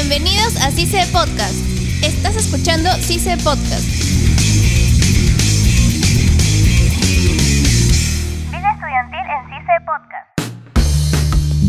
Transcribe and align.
Bienvenidos 0.00 0.54
a 0.58 0.70
CICE 0.70 1.08
Podcast. 1.08 1.58
Estás 2.04 2.36
escuchando 2.36 2.88
CICE 3.02 3.36
Podcast. 3.38 4.17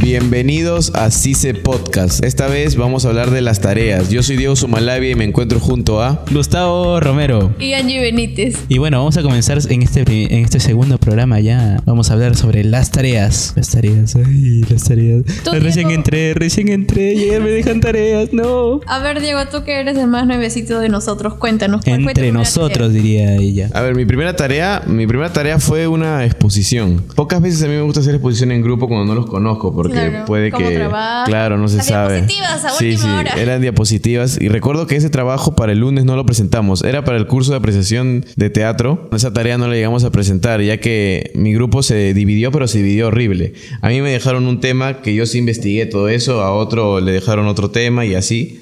Bienvenidos 0.09 0.91
a 0.95 1.11
CICE 1.11 1.53
Podcast. 1.53 2.25
Esta 2.25 2.47
vez 2.47 2.75
vamos 2.75 3.05
a 3.05 3.09
hablar 3.09 3.29
de 3.29 3.41
las 3.41 3.61
tareas. 3.61 4.09
Yo 4.09 4.23
soy 4.23 4.37
Diego 4.37 4.55
Sumalavia 4.55 5.11
y 5.11 5.13
me 5.13 5.23
encuentro 5.23 5.59
junto 5.59 6.01
a... 6.01 6.25
Gustavo 6.31 6.99
Romero. 6.99 7.53
Y 7.59 7.73
Angie 7.73 8.01
Benítez. 8.01 8.57
Y 8.69 8.79
bueno, 8.79 8.97
vamos 8.97 9.17
a 9.17 9.21
comenzar 9.21 9.59
en 9.69 9.83
este, 9.83 10.01
en 10.01 10.43
este 10.43 10.59
segundo 10.59 10.97
programa 10.97 11.39
ya. 11.41 11.79
Vamos 11.85 12.09
a 12.09 12.13
hablar 12.13 12.35
sobre 12.35 12.63
las 12.63 12.89
tareas. 12.89 13.53
Las 13.55 13.69
tareas, 13.69 14.15
ay, 14.15 14.61
las 14.67 14.85
tareas. 14.85 15.25
Recién 15.45 15.89
Diego. 15.89 15.91
entré, 15.91 16.33
recién 16.33 16.69
entré 16.69 17.13
y 17.13 17.27
ya 17.27 17.39
me 17.39 17.51
dejan 17.51 17.79
tareas, 17.79 18.33
no. 18.33 18.81
A 18.87 18.97
ver, 18.97 19.21
Diego, 19.21 19.41
tú 19.51 19.63
que 19.63 19.79
eres 19.79 19.95
el 19.95 20.07
más 20.07 20.25
nuevecito 20.25 20.79
de 20.79 20.89
nosotros, 20.89 21.35
cuéntanos. 21.35 21.83
¿cuál 21.83 21.99
Entre 21.99 22.31
nosotros, 22.31 22.91
diría 22.93 23.35
ella. 23.35 23.69
A 23.75 23.81
ver, 23.81 23.93
mi 23.93 24.05
primera 24.05 24.35
tarea, 24.35 24.81
mi 24.87 25.05
primera 25.05 25.31
tarea 25.31 25.59
fue 25.59 25.87
una 25.87 26.25
exposición. 26.25 27.03
Pocas 27.13 27.43
veces 27.43 27.61
a 27.61 27.67
mí 27.67 27.73
me 27.73 27.83
gusta 27.83 27.99
hacer 27.99 28.15
exposición 28.15 28.51
en 28.51 28.63
grupo 28.63 28.87
cuando 28.87 29.05
no 29.05 29.13
los 29.13 29.29
conozco, 29.29 29.71
porque 29.71 29.98
Claro, 30.09 30.25
puede 30.25 30.51
¿cómo 30.51 30.67
que, 30.69 30.87
claro, 31.25 31.57
no 31.57 31.67
se 31.67 31.77
Las 31.77 31.87
sabe. 31.87 32.15
diapositivas 32.21 32.65
a 32.65 32.69
sí, 32.71 32.89
última 32.91 33.03
sí, 33.03 33.09
hora. 33.09 33.41
eran 33.41 33.61
diapositivas 33.61 34.37
y 34.41 34.47
recuerdo 34.49 34.87
que 34.87 34.95
ese 34.95 35.09
trabajo 35.09 35.55
para 35.55 35.71
el 35.71 35.79
lunes 35.79 36.05
no 36.05 36.15
lo 36.15 36.25
presentamos, 36.25 36.83
era 36.83 37.03
para 37.03 37.17
el 37.17 37.27
curso 37.27 37.51
de 37.51 37.57
apreciación 37.57 38.25
de 38.35 38.49
teatro. 38.49 39.09
Esa 39.13 39.33
tarea 39.33 39.57
no 39.57 39.67
la 39.67 39.75
llegamos 39.75 40.03
a 40.03 40.11
presentar, 40.11 40.61
ya 40.61 40.77
que 40.77 41.31
mi 41.35 41.53
grupo 41.53 41.83
se 41.83 42.13
dividió, 42.13 42.51
pero 42.51 42.67
se 42.67 42.79
dividió 42.79 43.07
horrible. 43.07 43.53
A 43.81 43.89
mí 43.89 44.01
me 44.01 44.11
dejaron 44.11 44.47
un 44.47 44.59
tema 44.59 45.01
que 45.01 45.13
yo 45.15 45.25
sí 45.25 45.37
investigué 45.39 45.85
todo 45.85 46.09
eso, 46.09 46.41
a 46.41 46.53
otro 46.53 46.99
le 46.99 47.11
dejaron 47.11 47.47
otro 47.47 47.71
tema 47.71 48.05
y 48.05 48.15
así. 48.15 48.61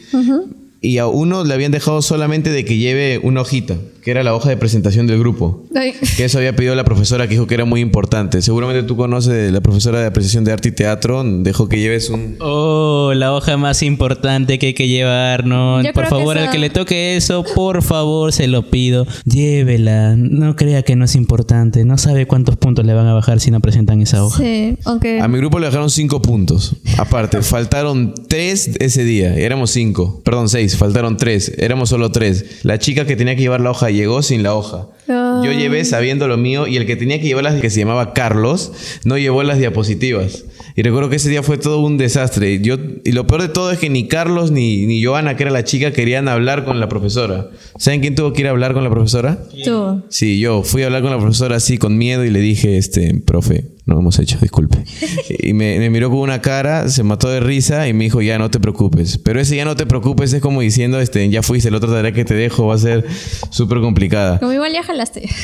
Y 0.79 0.99
a 0.99 1.07
uno 1.07 1.43
le 1.43 1.53
habían 1.53 1.71
dejado 1.71 2.01
solamente 2.01 2.51
de 2.51 2.63
que 2.63 2.77
lleve 2.77 3.19
una 3.23 3.41
hojita, 3.41 3.77
que 4.07 4.11
era 4.11 4.23
la 4.23 4.33
hoja 4.33 4.47
de 4.47 4.55
presentación 4.55 5.05
del 5.05 5.19
grupo. 5.19 5.65
Ay, 5.75 5.93
Que 6.15 6.23
eso 6.23 6.37
había 6.37 6.55
pedido 6.55 6.73
la 6.75 6.85
profesora 6.85 7.27
que 7.27 7.31
dijo 7.31 7.45
que 7.45 7.55
era 7.55 7.65
muy 7.65 7.81
importante. 7.81 8.41
Seguramente 8.41 8.83
tú 8.83 8.95
conoces 8.95 9.51
la 9.51 9.59
profesora 9.59 9.99
de 9.99 10.05
apreciación 10.05 10.45
de 10.45 10.53
arte 10.53 10.69
y 10.69 10.71
teatro. 10.71 11.25
Dejó 11.25 11.67
que 11.67 11.77
lleves 11.77 12.09
un... 12.09 12.37
Oh, 12.39 13.11
la 13.13 13.33
hoja 13.33 13.57
más 13.57 13.83
importante 13.83 14.59
que 14.59 14.67
hay 14.67 14.73
que 14.73 14.87
llevar, 14.87 15.45
¿no? 15.45 15.83
Yo 15.83 15.91
por 15.91 16.05
favor, 16.05 16.37
al 16.37 16.51
que 16.51 16.57
le 16.57 16.69
toque 16.69 17.17
eso, 17.17 17.43
por 17.53 17.83
favor, 17.83 18.31
se 18.31 18.47
lo 18.47 18.69
pido. 18.69 19.05
Llévela. 19.25 20.15
No 20.15 20.55
crea 20.55 20.83
que 20.83 20.95
no 20.95 21.03
es 21.03 21.15
importante. 21.15 21.83
No 21.83 21.97
sabe 21.97 22.27
cuántos 22.27 22.55
puntos 22.55 22.85
le 22.85 22.93
van 22.93 23.07
a 23.07 23.13
bajar 23.13 23.41
si 23.41 23.51
no 23.51 23.59
presentan 23.59 23.99
esa 23.99 24.23
hoja. 24.23 24.41
sí, 24.41 24.77
aunque... 24.85 25.19
A 25.19 25.27
mi 25.27 25.37
grupo 25.37 25.59
le 25.59 25.65
dejaron 25.65 25.89
cinco 25.89 26.21
puntos. 26.21 26.77
Aparte, 26.97 27.41
faltaron 27.41 28.13
tres 28.29 28.71
ese 28.79 29.03
día. 29.03 29.35
Éramos 29.35 29.71
cinco. 29.71 30.21
Perdón, 30.23 30.47
seis. 30.47 30.77
Faltaron 30.77 31.17
tres. 31.17 31.51
Éramos 31.57 31.89
solo 31.89 32.09
tres. 32.13 32.63
La 32.63 32.79
chica 32.79 33.05
que 33.05 33.17
tenía 33.17 33.35
que 33.35 33.41
llevar 33.41 33.59
la 33.59 33.71
hoja 33.71 33.87
llegó 33.97 34.21
sin 34.21 34.43
la 34.43 34.55
hoja. 34.55 34.87
Yo 35.07 35.51
llevé 35.51 35.85
sabiendo 35.85 36.27
lo 36.27 36.37
mío 36.37 36.67
y 36.67 36.77
el 36.77 36.85
que 36.85 36.95
tenía 36.95 37.19
que 37.19 37.27
llevar 37.27 37.43
las 37.43 37.61
que 37.61 37.69
se 37.69 37.79
llamaba 37.79 38.13
Carlos 38.13 38.71
no 39.03 39.17
llevó 39.17 39.43
las 39.43 39.57
diapositivas. 39.57 40.45
Y 40.75 40.83
recuerdo 40.83 41.09
que 41.09 41.15
ese 41.15 41.29
día 41.29 41.43
fue 41.43 41.57
todo 41.57 41.79
un 41.79 41.97
desastre. 41.97 42.59
Yo, 42.61 42.75
y 43.03 43.11
lo 43.11 43.25
peor 43.25 43.41
de 43.41 43.47
todo 43.49 43.71
es 43.71 43.79
que 43.79 43.89
ni 43.89 44.07
Carlos 44.07 44.51
ni, 44.51 44.85
ni 44.85 45.03
Joana, 45.03 45.35
que 45.35 45.43
era 45.43 45.51
la 45.51 45.63
chica, 45.63 45.91
querían 45.91 46.27
hablar 46.27 46.65
con 46.65 46.79
la 46.79 46.87
profesora. 46.87 47.49
¿Saben 47.77 48.01
quién 48.01 48.15
tuvo 48.15 48.33
que 48.33 48.41
ir 48.41 48.47
a 48.47 48.51
hablar 48.51 48.73
con 48.73 48.83
la 48.83 48.89
profesora? 48.89 49.39
Tú. 49.63 50.03
Sí, 50.09 50.39
yo 50.39 50.63
fui 50.63 50.83
a 50.83 50.87
hablar 50.87 51.01
con 51.01 51.11
la 51.11 51.17
profesora 51.17 51.55
así 51.55 51.77
con 51.77 51.97
miedo 51.97 52.25
y 52.25 52.29
le 52.29 52.39
dije, 52.39 52.77
este, 52.77 53.15
profe, 53.25 53.76
no 53.87 53.99
hemos 53.99 54.19
hecho, 54.19 54.37
disculpe. 54.41 54.83
Y 55.29 55.53
me, 55.53 55.79
me 55.79 55.89
miró 55.89 56.09
con 56.09 56.19
una 56.19 56.41
cara, 56.41 56.89
se 56.89 57.03
mató 57.03 57.29
de 57.29 57.39
risa 57.39 57.87
y 57.87 57.93
me 57.93 58.03
dijo, 58.03 58.21
ya 58.21 58.37
no 58.37 58.51
te 58.51 58.59
preocupes. 58.59 59.17
Pero 59.17 59.39
ese 59.39 59.55
ya 59.55 59.65
no 59.65 59.75
te 59.75 59.85
preocupes 59.85 60.33
es 60.33 60.41
como 60.41 60.61
diciendo, 60.61 60.99
este, 60.99 61.29
ya 61.29 61.41
fuiste, 61.41 61.71
la 61.71 61.77
otra 61.77 61.89
tarea 61.89 62.11
que 62.11 62.25
te 62.25 62.33
dejo 62.33 62.67
va 62.67 62.75
a 62.75 62.77
ser 62.77 63.05
súper 63.49 63.79
complicada. 63.79 64.39
Como 64.39 64.53
igual 64.53 64.73
ya 64.73 64.83
jalaste. 64.83 65.29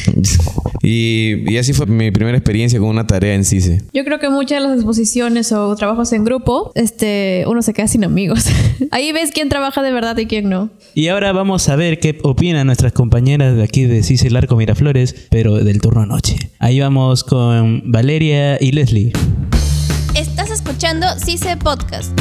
Y, 0.85 1.49
y 1.49 1.57
así 1.57 1.71
fue 1.71 1.85
mi 1.85 2.11
primera 2.11 2.37
experiencia 2.37 2.77
con 2.77 2.89
una 2.89 3.07
tarea 3.07 3.35
en 3.35 3.45
CICE. 3.45 3.83
Yo 3.93 4.03
creo 4.03 4.19
que 4.19 4.29
muchas 4.29 4.61
de 4.61 4.67
las 4.67 4.75
exposiciones 4.75 5.53
o 5.53 5.73
trabajos 5.77 6.11
en 6.11 6.25
grupo, 6.25 6.73
este, 6.75 7.45
uno 7.47 7.61
se 7.61 7.73
queda 7.73 7.87
sin 7.87 8.03
amigos. 8.03 8.47
Ahí 8.91 9.13
ves 9.13 9.31
quién 9.31 9.47
trabaja 9.47 9.81
de 9.81 9.93
verdad 9.93 10.17
y 10.17 10.25
quién 10.25 10.49
no. 10.49 10.71
Y 10.93 11.07
ahora 11.07 11.31
vamos 11.31 11.69
a 11.69 11.77
ver 11.77 11.99
qué 11.99 12.17
opinan 12.23 12.67
nuestras 12.67 12.91
compañeras 12.91 13.55
de 13.55 13.63
aquí 13.63 13.85
de 13.85 14.03
Cice 14.03 14.29
Larco 14.29 14.57
Miraflores, 14.57 15.15
pero 15.29 15.55
del 15.55 15.79
turno 15.79 16.05
noche. 16.05 16.35
Ahí 16.59 16.81
vamos 16.81 17.23
con 17.23 17.89
Valeria 17.89 18.32
y 18.59 18.71
Leslie. 18.71 19.13
Estás 20.15 20.49
escuchando 20.49 21.05
CICE 21.23 21.55
Podcast. 21.57 22.11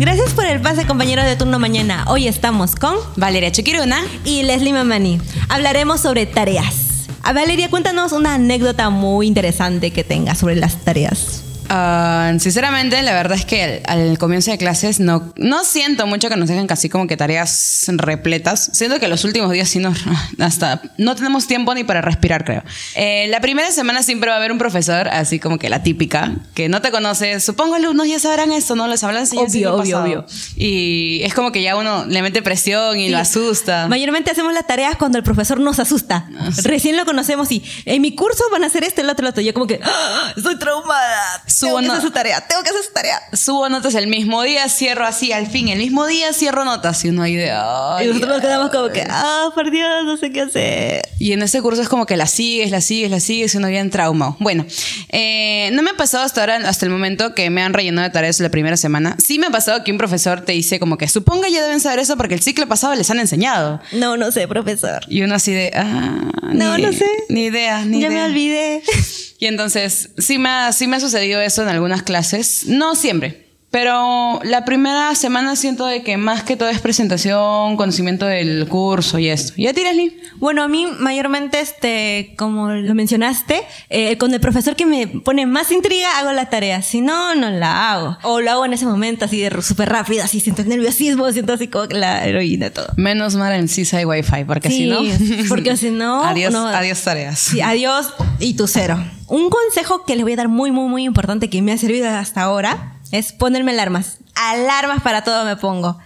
Gracias 0.00 0.32
por 0.32 0.46
el 0.46 0.60
pase, 0.60 0.84
compañeros 0.84 1.26
de 1.26 1.36
turno 1.36 1.60
mañana. 1.60 2.04
Hoy 2.08 2.26
estamos 2.26 2.74
con 2.74 2.96
Valeria 3.14 3.52
Chuquiruna. 3.52 4.00
y 4.24 4.42
Leslie 4.42 4.72
Mamani. 4.72 5.20
Hablaremos 5.48 6.00
sobre 6.00 6.26
tareas. 6.26 7.06
A 7.22 7.32
Valeria, 7.32 7.70
cuéntanos 7.70 8.10
una 8.10 8.34
anécdota 8.34 8.90
muy 8.90 9.28
interesante 9.28 9.92
que 9.92 10.02
tengas 10.02 10.38
sobre 10.38 10.56
las 10.56 10.76
tareas. 10.84 11.44
Ah, 11.72 12.32
sinceramente, 12.40 13.00
la 13.02 13.12
verdad 13.12 13.38
es 13.38 13.44
que 13.44 13.82
al, 13.86 14.10
al 14.10 14.18
comienzo 14.18 14.50
de 14.50 14.58
clases 14.58 14.98
no, 14.98 15.32
no 15.36 15.64
siento 15.64 16.04
mucho 16.06 16.28
que 16.28 16.36
nos 16.36 16.48
dejen 16.48 16.66
casi 16.66 16.88
como 16.88 17.06
que 17.06 17.16
tareas 17.16 17.84
repletas. 17.88 18.70
Siento 18.72 18.98
que 18.98 19.06
los 19.06 19.24
últimos 19.24 19.52
días 19.52 19.68
sí 19.68 19.78
nos... 19.78 19.98
Hasta 20.40 20.82
no 20.98 21.14
tenemos 21.14 21.46
tiempo 21.46 21.72
ni 21.74 21.84
para 21.84 22.00
respirar, 22.00 22.44
creo. 22.44 22.64
Eh, 22.96 23.28
la 23.28 23.40
primera 23.40 23.70
semana 23.70 24.02
siempre 24.02 24.28
va 24.30 24.34
a 24.34 24.38
haber 24.38 24.50
un 24.50 24.58
profesor, 24.58 25.08
así 25.08 25.38
como 25.38 25.58
que 25.58 25.68
la 25.68 25.84
típica, 25.84 26.32
que 26.54 26.68
no 26.68 26.82
te 26.82 26.90
conoce. 26.90 27.38
Supongo 27.38 27.76
alumnos 27.76 28.08
ya 28.08 28.18
sabrán 28.18 28.50
esto, 28.50 28.74
¿no? 28.74 28.88
Les 28.88 29.04
hablan 29.04 29.20
Obvio, 29.30 29.48
siglo 29.48 29.76
obvio, 29.76 30.02
obvio. 30.02 30.26
Y 30.56 31.20
es 31.22 31.34
como 31.34 31.52
que 31.52 31.62
ya 31.62 31.76
uno 31.76 32.04
le 32.06 32.20
mete 32.22 32.42
presión 32.42 32.98
y 32.98 33.10
lo 33.10 33.18
asusta. 33.18 33.86
Mayormente 33.88 34.32
hacemos 34.32 34.52
las 34.52 34.66
tareas 34.66 34.96
cuando 34.96 35.18
el 35.18 35.24
profesor 35.24 35.60
nos 35.60 35.78
asusta. 35.78 36.26
Recién 36.64 36.96
lo 36.96 37.04
conocemos 37.04 37.52
y 37.52 37.62
en 37.84 38.02
mi 38.02 38.14
curso 38.16 38.42
van 38.50 38.64
a 38.64 38.66
hacer 38.66 38.82
esto, 38.82 39.02
el 39.02 39.10
otro, 39.10 39.24
el 39.26 39.30
otro. 39.30 39.42
Yo 39.42 39.54
como 39.54 39.66
que, 39.66 39.78
¡Ah! 39.82 40.32
estoy 40.36 40.58
traumada. 40.58 41.42
Subo 41.60 41.70
tengo 41.76 41.80
que 41.80 41.86
no- 41.86 41.92
hacer 41.94 42.02
su 42.06 42.10
tarea, 42.10 42.40
tengo 42.46 42.62
que 42.62 42.70
hacer 42.70 42.82
su 42.82 42.92
tarea. 42.92 43.20
Subo 43.32 43.68
notas 43.68 43.94
el 43.94 44.06
mismo 44.08 44.42
día, 44.42 44.68
cierro 44.68 45.06
así, 45.06 45.32
al 45.32 45.46
fin, 45.46 45.68
el 45.68 45.78
mismo 45.78 46.06
día 46.06 46.32
cierro 46.32 46.64
notas 46.64 47.04
y 47.04 47.08
uno 47.10 47.22
hay 47.22 47.36
de... 47.36 47.50
"Ay, 47.52 48.04
y 48.04 48.08
nosotros 48.08 48.28
nos 48.28 48.36
ay". 48.38 48.42
quedamos 48.42 48.70
como 48.70 48.88
que, 48.88 49.06
ah, 49.08 49.50
por 49.54 49.70
Dios, 49.70 49.88
no 50.04 50.16
sé 50.16 50.30
qué 50.32 50.40
hacer. 50.42 51.02
Y 51.18 51.32
en 51.32 51.42
ese 51.42 51.60
curso 51.62 51.82
es 51.82 51.88
como 51.88 52.06
que 52.06 52.16
la 52.16 52.26
sigues, 52.26 52.70
la 52.70 52.80
sigues, 52.80 53.10
la 53.10 53.20
sigues 53.20 53.54
y 53.54 53.58
uno 53.58 53.68
bien 53.68 53.90
traumado. 53.90 54.36
Bueno, 54.40 54.64
eh, 55.10 55.70
no 55.72 55.82
me 55.82 55.90
ha 55.90 55.94
pasado 55.96 56.24
hasta 56.24 56.40
ahora, 56.40 56.56
hasta 56.68 56.86
el 56.86 56.90
momento 56.92 57.34
que 57.34 57.50
me 57.50 57.62
han 57.62 57.74
rellenado 57.74 58.06
de 58.08 58.12
tareas 58.12 58.40
la 58.40 58.48
primera 58.48 58.76
semana. 58.76 59.16
Sí 59.22 59.38
me 59.38 59.46
ha 59.46 59.50
pasado 59.50 59.84
que 59.84 59.92
un 59.92 59.98
profesor 59.98 60.40
te 60.42 60.52
dice 60.52 60.78
como 60.80 60.96
que 60.98 61.08
suponga 61.08 61.48
ya 61.48 61.62
deben 61.62 61.80
saber 61.80 61.98
eso 61.98 62.16
porque 62.16 62.34
el 62.34 62.40
ciclo 62.42 62.66
pasado 62.66 62.94
les 62.94 63.10
han 63.10 63.18
enseñado. 63.20 63.80
No, 63.92 64.16
no 64.16 64.30
sé, 64.32 64.48
profesor. 64.48 65.00
Y 65.08 65.22
uno 65.22 65.34
así 65.34 65.52
de, 65.52 65.70
ah, 65.74 66.30
No, 66.52 66.76
ni- 66.76 66.82
no 66.84 66.92
sé. 66.92 67.06
Ni 67.28 67.44
idea, 67.44 67.84
ni 67.84 68.00
ya 68.00 68.08
idea. 68.08 68.18
me 68.20 68.24
olvidé. 68.24 68.82
Y 69.40 69.46
entonces, 69.46 70.10
sí 70.18 70.38
me, 70.38 70.50
ha, 70.50 70.72
sí 70.72 70.86
me 70.86 70.96
ha 70.96 71.00
sucedido 71.00 71.40
eso 71.40 71.62
en 71.62 71.68
algunas 71.68 72.02
clases. 72.02 72.66
No 72.66 72.94
siempre. 72.94 73.49
Pero 73.70 74.40
la 74.42 74.64
primera 74.64 75.14
semana 75.14 75.54
siento 75.54 75.86
de 75.86 76.02
que 76.02 76.16
más 76.16 76.42
que 76.42 76.56
todo 76.56 76.68
es 76.68 76.80
presentación, 76.80 77.76
conocimiento 77.76 78.26
del 78.26 78.66
curso 78.68 79.20
y 79.20 79.28
esto. 79.28 79.52
¿Y 79.56 79.68
a 79.68 79.72
ti, 79.72 79.82
Leslie? 79.84 80.18
Bueno, 80.38 80.64
a 80.64 80.68
mí 80.68 80.88
mayormente, 80.98 81.60
este, 81.60 82.34
como 82.36 82.70
lo 82.70 82.94
mencionaste, 82.96 83.62
eh, 83.88 84.18
con 84.18 84.34
el 84.34 84.40
profesor 84.40 84.74
que 84.74 84.86
me 84.86 85.06
pone 85.06 85.46
más 85.46 85.70
intriga 85.70 86.18
hago 86.18 86.32
la 86.32 86.50
tarea. 86.50 86.82
Si 86.82 87.00
no, 87.00 87.36
no 87.36 87.48
la 87.50 87.92
hago. 87.92 88.18
O 88.24 88.40
lo 88.40 88.50
hago 88.50 88.64
en 88.64 88.72
ese 88.72 88.86
momento 88.86 89.26
así 89.26 89.38
de 89.40 89.62
súper 89.62 89.88
rápido, 89.88 90.24
así 90.24 90.40
siento 90.40 90.62
el 90.62 90.68
nerviosismo, 90.68 91.30
siento 91.30 91.52
así 91.52 91.68
como 91.68 91.86
la 91.86 92.26
heroína 92.26 92.70
todo. 92.70 92.88
Menos 92.96 93.36
mal 93.36 93.52
en 93.54 93.68
CISA 93.68 93.98
hay 93.98 94.04
Wi-Fi, 94.04 94.44
porque 94.46 94.68
Sí, 94.68 94.78
si 94.78 94.86
no... 94.88 95.00
porque 95.48 95.76
si 95.76 95.90
no, 95.90 96.24
adiós, 96.24 96.52
no- 96.52 96.66
adiós 96.66 97.00
tareas. 97.02 97.38
Sí, 97.38 97.60
adiós 97.60 98.12
y 98.40 98.54
tu 98.54 98.66
cero. 98.66 98.98
Un 99.28 99.48
consejo 99.48 100.04
que 100.04 100.16
les 100.16 100.24
voy 100.24 100.32
a 100.32 100.36
dar 100.36 100.48
muy, 100.48 100.72
muy, 100.72 100.88
muy 100.88 101.04
importante 101.04 101.48
que 101.48 101.62
me 101.62 101.70
ha 101.70 101.78
servido 101.78 102.08
hasta 102.08 102.42
ahora 102.42 102.96
es 103.12 103.32
ponerme 103.32 103.72
alarmas. 103.72 104.18
Alarmas 104.34 105.02
para 105.02 105.22
todo 105.24 105.44
me 105.44 105.56
pongo. 105.56 105.98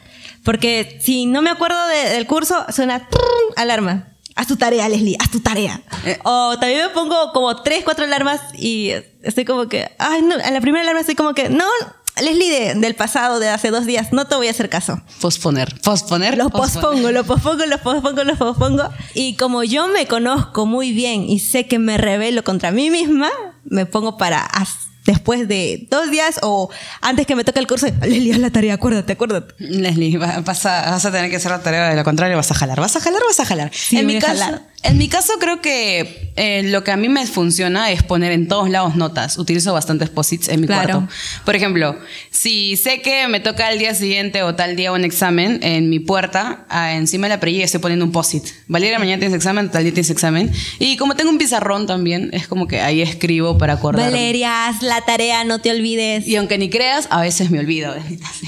Porque 0.45 0.99
si 1.03 1.27
no 1.27 1.41
me 1.43 1.51
acuerdo 1.51 1.87
de- 1.87 2.11
del 2.11 2.27
curso, 2.27 2.65
suena 2.71 3.09
trrr, 3.09 3.21
alarma. 3.57 4.09
Haz 4.37 4.49
tu 4.49 4.57
tarea, 4.57 4.89
Leslie, 4.89 5.17
haz 5.21 5.31
tu 5.31 5.41
tarea. 5.41 5.81
Eh. 6.05 6.19
O 6.25 6.59
también 6.59 6.83
me 6.83 6.89
pongo 6.91 7.33
como 7.33 7.63
tres, 7.63 7.83
cuatro 7.85 8.05
alarmas 8.05 8.41
y 8.59 8.91
estoy 9.23 9.45
como 9.45 9.69
que, 9.69 9.91
ay, 9.99 10.23
no, 10.23 10.35
en 10.35 10.53
la 10.53 10.61
primera 10.61 10.83
alarma 10.83 11.01
estoy 11.01 11.15
como 11.15 11.35
que, 11.35 11.49
no, 11.49 11.65
Leslie 12.21 12.51
de- 12.51 12.75
del 12.75 12.95
pasado, 12.95 13.39
de 13.39 13.49
hace 13.49 13.71
dos 13.71 13.87
días, 13.87 14.13
no 14.13 14.27
te 14.27 14.35
voy 14.35 14.49
a 14.49 14.51
hacer 14.51 14.69
caso. 14.69 15.01
Posponer, 15.21 15.81
posponer. 15.83 16.37
Lo 16.37 16.51
posponer. 16.51 16.73
pospongo, 16.83 17.11
lo 17.13 17.25
pospongo, 17.25 17.67
lo 17.67 17.79
pospongo, 17.79 18.25
lo 18.25 18.37
pospongo. 18.37 18.89
Y 19.15 19.37
como 19.37 19.63
yo 19.65 19.87
me 19.89 20.07
conozco 20.07 20.67
muy 20.67 20.93
bien 20.93 21.29
y 21.29 21.39
sé 21.39 21.67
que 21.69 21.79
me 21.79 21.97
rebelo 21.97 22.43
contra 22.45 22.71
mí 22.73 22.91
misma, 22.91 23.31
me 23.65 23.87
pongo 23.87 24.17
para 24.17 24.41
después 25.05 25.47
de 25.49 25.87
dos 25.91 26.11
días 26.11 26.39
o 26.43 26.71
antes 27.01 27.27
que 27.27 27.37
me 27.37 27.45
toque 27.45 27.61
el 27.61 27.67
curso, 27.67 27.87
Leslie, 28.03 28.33
haz 28.33 28.39
la 28.39 28.51
tarea, 28.51 28.75
acuérdate, 28.75 29.13
acuérdate. 29.15 29.55
Leslie, 29.59 30.17
va- 30.19 30.41
vas 30.41 30.67
a, 30.67 30.91
vas 30.91 31.05
a 31.05 31.13
tener 31.13 31.31
que 31.31 31.37
hacer 31.37 31.51
la 31.51 31.63
tarea, 31.63 31.89
de 31.91 31.97
lo 31.97 32.05
contrario 32.05 32.37
vas 32.37 32.51
a 32.51 32.55
jalar, 32.55 32.81
vas 32.81 32.97
a 32.97 33.01
jalar, 33.01 33.23
vas 33.27 33.41
a 33.41 33.45
jalar. 33.45 33.71
Sí, 33.73 33.99
en, 33.99 34.07
mi 34.07 34.19
caso, 34.19 34.43
jalar. 34.45 34.63
En 34.85 34.99
mi 34.99 35.09
caso 35.09 35.33
creo 35.41 35.61
que 35.63 36.31
eh, 36.37 36.63
lo 36.65 36.85
que 36.85 36.91
a 36.93 36.97
mí 36.97 37.09
me 37.09 37.27
funciona 37.27 37.91
es 37.91 38.03
poner 38.03 38.33
en 38.33 38.49
todos 38.49 38.69
lados 38.69 38.97
notas. 38.97 39.39
Utilizo 39.39 39.73
bastantes 39.73 40.11
posits 40.11 40.49
en 40.49 40.61
mi 40.61 40.67
Claro. 40.67 41.01
cuarto. 41.01 41.13
Por 41.45 41.57
ejemplo, 41.57 41.97
si 42.31 42.77
sé 42.77 43.01
que 43.01 43.27
me 43.29 43.41
toca 43.41 43.73
el 43.73 43.79
día 43.79 43.95
siguiente 43.95 44.43
o 44.43 44.55
tal 44.55 44.77
día 44.77 44.93
un 44.93 45.05
examen, 45.05 45.61
en 45.63 45.89
mi 45.89 46.01
puerta, 46.01 46.67
ah, 46.69 46.93
encima 46.95 47.27
de 47.29 47.35
la 47.35 47.41
perilla 47.41 47.65
estoy 47.65 47.81
poniendo 47.81 48.05
un 48.05 48.13
posit. 48.13 48.45
Valeria, 48.69 48.99
mañana 48.99 49.19
tienes 49.21 49.35
examen, 49.37 49.71
tal 49.71 49.85
día 49.85 49.93
tienes 49.95 50.11
examen. 50.11 50.53
Y 50.79 50.97
como 50.99 51.15
tengo 51.17 51.31
un 51.31 51.39
pizarrón 51.39 51.87
también, 51.87 52.29
es 52.33 52.47
como 52.47 52.67
que 52.69 52.81
ahí 52.81 53.01
escribo 53.01 53.57
para 53.57 53.75
acordar. 53.75 54.11
Valeria, 54.11 54.67
haz 54.69 54.83
la 54.83 55.01
tarea, 55.03 55.45
no 55.45 55.61
te 55.61 55.71
olvides. 55.71 56.27
Y 56.27 56.37
aunque 56.37 56.59
ni 56.59 56.69
creas, 56.69 57.07
a 57.11 57.21
veces 57.23 57.51
me 57.51 57.59
olvido. 57.59 57.95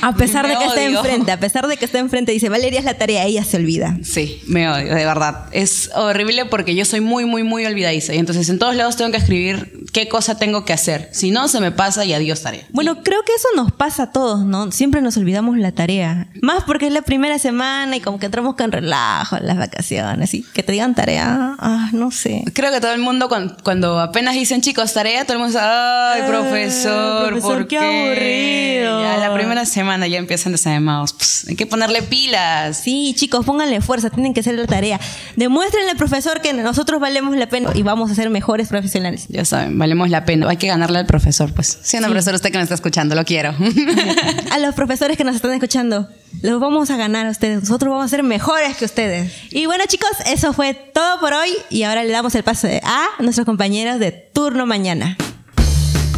A 0.02 0.14
pesar 0.16 0.46
de 0.48 0.56
que 0.58 0.64
esté 0.66 0.88
odio. 0.88 0.98
enfrente, 0.98 1.32
a 1.32 1.40
pesar 1.40 1.66
de 1.66 1.76
que 1.78 1.84
esté 1.86 1.98
enfrente, 1.98 2.32
dice 2.32 2.48
Valeria, 2.50 2.80
haz 2.80 2.84
la 2.84 2.98
tarea, 2.98 3.24
ella 3.24 3.42
se 3.44 3.56
olvida. 3.56 3.96
Sí, 4.02 4.42
me 4.46 4.68
odio, 4.68 4.94
de 4.94 5.04
verdad. 5.06 5.46
Es 5.52 5.88
horrible 5.94 6.25
porque 6.50 6.75
yo 6.75 6.84
soy 6.84 7.00
muy, 7.00 7.25
muy, 7.25 7.43
muy 7.43 7.64
olvidadiza. 7.67 8.14
Y 8.14 8.19
entonces 8.19 8.49
en 8.49 8.58
todos 8.58 8.75
lados 8.76 8.96
tengo 8.96 9.11
que 9.11 9.17
escribir 9.19 9.84
qué 9.93 10.08
cosa 10.08 10.37
tengo 10.38 10.64
que 10.64 10.73
hacer. 10.73 11.08
Si 11.12 11.31
no, 11.31 11.49
se 11.49 11.61
me 11.61 11.70
pasa 11.73 12.05
y 12.05 12.12
adiós 12.12 12.43
tarea. 12.43 12.64
Bueno, 12.70 13.02
creo 13.02 13.23
que 13.25 13.32
eso 13.34 13.49
nos 13.56 13.73
pasa 13.73 14.05
a 14.05 14.12
todos, 14.12 14.44
¿no? 14.44 14.70
Siempre 14.73 15.00
nos 15.00 15.17
olvidamos 15.17 15.56
la 15.58 15.73
tarea. 15.73 16.28
Más 16.43 16.64
porque 16.64 16.87
es 16.88 16.93
la 16.93 17.02
primera 17.02 17.38
semana 17.38 17.96
y 17.96 18.00
como 18.00 18.19
que 18.19 18.26
entramos 18.26 18.55
con 18.56 18.73
relajo 18.73 19.37
en 19.37 19.46
las 19.46 19.56
vacaciones. 19.56 20.34
Y 20.34 20.43
que 20.43 20.62
te 20.62 20.73
digan 20.73 20.94
tarea, 20.94 21.56
ah, 21.58 21.88
no 21.93 22.11
sé. 22.11 22.44
Creo 22.52 22.70
que 22.73 22.81
todo 22.81 22.93
el 22.93 23.00
mundo, 23.00 23.28
cuan- 23.28 23.56
cuando 23.62 23.99
apenas 24.00 24.34
dicen 24.34 24.61
chicos, 24.61 24.93
tarea, 24.93 25.25
todo 25.25 25.34
el 25.34 25.38
mundo 25.40 25.52
dice, 25.58 25.64
ay, 25.64 26.23
profesor, 26.26 27.28
profesor, 27.28 27.52
¿por 27.58 27.69
qué 27.69 27.78
qué? 27.78 28.87
aburrido. 28.87 29.00
Ya 29.02 29.17
la 29.19 29.34
primera 29.34 29.64
semana 29.67 30.06
ya 30.06 30.19
empiezan 30.19 30.52
desanimados. 30.52 31.12
Pues, 31.12 31.46
hay 31.49 31.56
que 31.56 31.67
ponerle 31.67 32.02
pilas. 32.02 32.78
Sí, 32.78 33.14
chicos, 33.17 33.44
pónganle 33.44 33.81
fuerza, 33.81 34.11
tienen 34.11 34.34
que 34.34 34.40
hacer 34.40 34.55
la 34.55 34.67
tarea. 34.67 35.00
Demuéstrenle 35.37 35.90
al 35.93 35.96
profesor 36.16 36.40
que 36.40 36.54
nosotros 36.54 36.98
valemos 36.98 37.36
la 37.36 37.46
pena 37.46 37.72
y 37.74 37.82
vamos 37.82 38.10
a 38.10 38.14
ser 38.14 38.30
mejores 38.30 38.68
profesionales. 38.68 39.26
Ya 39.28 39.44
saben, 39.44 39.78
valemos 39.78 40.08
la 40.08 40.24
pena. 40.24 40.48
Hay 40.48 40.56
que 40.56 40.66
ganarle 40.66 40.98
al 40.98 41.04
profesor, 41.04 41.52
pues. 41.52 41.78
Sí, 41.82 41.98
no, 42.00 42.06
profesor, 42.06 42.34
usted 42.34 42.50
que 42.50 42.56
me 42.56 42.62
está 42.62 42.74
escuchando, 42.74 43.14
lo 43.14 43.22
quiero. 43.26 43.54
A 44.50 44.58
los 44.58 44.74
profesores 44.74 45.18
que 45.18 45.24
nos 45.24 45.36
están 45.36 45.52
escuchando, 45.52 46.08
los 46.40 46.58
vamos 46.58 46.88
a 46.90 46.96
ganar 46.96 47.26
a 47.26 47.30
ustedes. 47.30 47.60
Nosotros 47.60 47.90
vamos 47.90 48.06
a 48.06 48.08
ser 48.08 48.22
mejores 48.22 48.78
que 48.78 48.86
ustedes. 48.86 49.30
Y 49.50 49.66
bueno, 49.66 49.84
chicos, 49.86 50.08
eso 50.24 50.54
fue 50.54 50.72
todo 50.72 51.20
por 51.20 51.34
hoy. 51.34 51.50
Y 51.68 51.82
ahora 51.82 52.02
le 52.02 52.12
damos 52.12 52.34
el 52.34 52.44
pase 52.44 52.80
a 52.82 53.08
nuestros 53.18 53.44
compañeros 53.44 53.98
de 53.98 54.12
turno 54.12 54.64
mañana. 54.64 55.18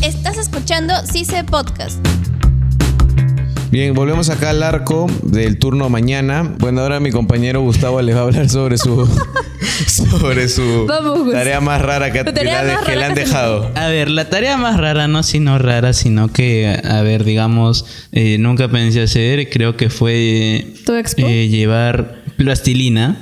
Estás 0.00 0.38
escuchando 0.38 0.94
CICE 1.10 1.42
Podcast. 1.42 1.98
Bien, 3.70 3.92
volvemos 3.92 4.30
acá 4.30 4.50
al 4.50 4.62
arco 4.62 5.06
del 5.22 5.58
turno 5.58 5.90
mañana. 5.90 6.54
Bueno, 6.58 6.80
ahora 6.80 7.00
mi 7.00 7.10
compañero 7.10 7.60
Gustavo 7.60 8.00
les 8.00 8.14
va 8.16 8.20
a 8.20 8.22
hablar 8.22 8.48
sobre 8.48 8.78
su 8.78 9.06
sobre 9.86 10.48
su 10.48 10.86
Vamos, 10.88 11.30
tarea 11.30 11.60
más 11.60 11.82
rara 11.82 12.10
que, 12.10 12.24
tarea 12.24 12.62
la- 12.62 12.74
más 12.76 12.84
que 12.86 12.96
le 12.96 13.04
han 13.04 13.14
dejado. 13.14 13.70
A 13.74 13.88
ver, 13.88 14.08
la 14.10 14.30
tarea 14.30 14.56
más 14.56 14.78
rara, 14.78 15.06
no 15.06 15.22
sino 15.22 15.58
rara, 15.58 15.92
sino 15.92 16.28
que, 16.32 16.80
a 16.82 17.02
ver, 17.02 17.24
digamos, 17.24 17.84
eh, 18.12 18.38
nunca 18.38 18.68
pensé 18.68 19.02
hacer, 19.02 19.50
creo 19.50 19.76
que 19.76 19.90
fue 19.90 20.66
¿Tu 20.86 20.94
expo? 20.94 21.26
eh, 21.26 21.48
llevar 21.48 22.17
plastilina 22.38 23.18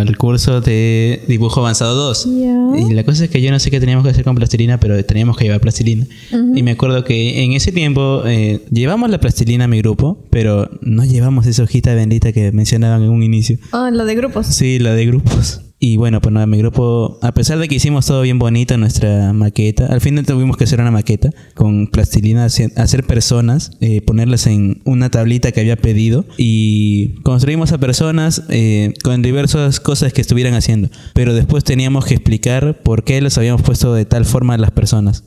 al 0.00 0.16
curso 0.16 0.60
de 0.60 1.22
dibujo 1.28 1.60
avanzado 1.60 1.94
2. 1.94 2.24
Ya. 2.24 2.88
Y 2.88 2.94
la 2.94 3.04
cosa 3.04 3.24
es 3.24 3.30
que 3.30 3.40
yo 3.40 3.50
no 3.50 3.60
sé 3.60 3.70
qué 3.70 3.78
teníamos 3.78 4.04
que 4.04 4.10
hacer 4.10 4.24
con 4.24 4.34
plastilina, 4.34 4.80
pero 4.80 5.02
teníamos 5.04 5.36
que 5.36 5.44
llevar 5.44 5.60
plastilina. 5.60 6.06
Y 6.54 6.62
me 6.62 6.72
acuerdo 6.72 7.04
que 7.04 7.44
en 7.44 7.52
ese 7.52 7.70
tiempo 7.70 8.22
eh, 8.26 8.64
llevamos 8.70 9.10
la 9.10 9.20
plastilina 9.20 9.64
a 9.64 9.68
mi 9.68 9.78
grupo, 9.78 10.18
pero 10.30 10.68
no 10.80 11.04
llevamos 11.04 11.46
esa 11.46 11.62
hojita 11.62 11.94
bendita 11.94 12.32
que 12.32 12.50
mencionaban 12.50 13.02
en 13.02 13.10
un 13.10 13.22
inicio. 13.22 13.58
Ah, 13.72 13.90
lo 13.92 14.04
de 14.06 14.14
grupos. 14.14 14.46
Sí, 14.46 14.78
la 14.78 14.94
de 14.94 15.06
grupos. 15.06 15.60
Y 15.80 15.96
bueno, 15.96 16.20
pues 16.20 16.32
nada, 16.32 16.46
mi 16.46 16.58
grupo, 16.58 17.18
a 17.22 17.32
pesar 17.32 17.58
de 17.58 17.68
que 17.68 17.76
hicimos 17.76 18.06
todo 18.06 18.22
bien 18.22 18.40
bonito, 18.40 18.76
nuestra 18.76 19.32
maqueta, 19.32 19.86
al 19.86 20.00
final 20.00 20.26
tuvimos 20.26 20.56
que 20.56 20.64
hacer 20.64 20.80
una 20.80 20.90
maqueta 20.90 21.30
con 21.54 21.86
plastilina, 21.86 22.44
hacer 22.44 22.72
hacer 22.76 23.04
personas, 23.04 23.70
eh, 23.80 24.00
ponerlas 24.00 24.48
en 24.48 24.82
una 24.84 25.08
tablita 25.08 25.52
que 25.52 25.60
había 25.60 25.76
pedido 25.76 26.24
y 26.36 27.20
construimos 27.22 27.70
a 27.70 27.78
personas 27.78 28.42
eh, 28.48 28.92
con 29.04 29.22
diversas 29.22 29.78
cosas 29.78 30.12
que 30.12 30.20
estuvieran 30.20 30.54
haciendo. 30.54 30.88
Pero 31.14 31.32
después 31.32 31.62
teníamos 31.62 32.06
que 32.06 32.14
explicar 32.14 32.82
por 32.82 33.04
qué 33.04 33.20
los 33.20 33.38
habíamos 33.38 33.62
puesto 33.62 33.94
de 33.94 34.04
tal 34.04 34.24
forma 34.24 34.54
a 34.54 34.58
las 34.58 34.72
personas. 34.72 35.22